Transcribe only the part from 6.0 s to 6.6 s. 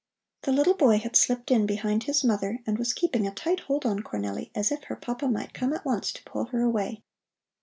to pull